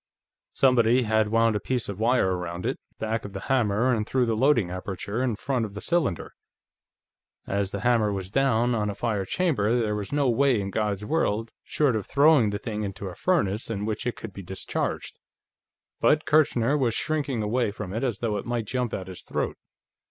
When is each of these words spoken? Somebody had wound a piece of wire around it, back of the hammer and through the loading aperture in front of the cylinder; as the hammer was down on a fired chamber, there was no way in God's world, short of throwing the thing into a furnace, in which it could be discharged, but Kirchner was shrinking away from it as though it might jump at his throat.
Somebody 0.55 1.03
had 1.03 1.27
wound 1.27 1.55
a 1.55 1.59
piece 1.59 1.87
of 1.87 1.99
wire 1.99 2.35
around 2.35 2.65
it, 2.65 2.79
back 2.97 3.23
of 3.23 3.33
the 3.33 3.39
hammer 3.41 3.93
and 3.93 4.07
through 4.07 4.25
the 4.25 4.35
loading 4.35 4.71
aperture 4.71 5.21
in 5.21 5.35
front 5.35 5.63
of 5.63 5.75
the 5.75 5.79
cylinder; 5.79 6.33
as 7.45 7.69
the 7.69 7.81
hammer 7.81 8.11
was 8.11 8.31
down 8.31 8.73
on 8.73 8.89
a 8.89 8.95
fired 8.95 9.27
chamber, 9.27 9.75
there 9.79 9.93
was 9.95 10.11
no 10.11 10.27
way 10.27 10.59
in 10.59 10.71
God's 10.71 11.05
world, 11.05 11.51
short 11.63 11.95
of 11.95 12.07
throwing 12.07 12.49
the 12.49 12.57
thing 12.57 12.81
into 12.81 13.09
a 13.09 13.15
furnace, 13.15 13.69
in 13.69 13.85
which 13.85 14.07
it 14.07 14.15
could 14.15 14.33
be 14.33 14.41
discharged, 14.41 15.19
but 15.99 16.25
Kirchner 16.25 16.75
was 16.79 16.95
shrinking 16.95 17.43
away 17.43 17.69
from 17.69 17.93
it 17.93 18.03
as 18.03 18.17
though 18.17 18.37
it 18.37 18.45
might 18.47 18.65
jump 18.65 18.95
at 18.95 19.05
his 19.05 19.21
throat. 19.21 19.55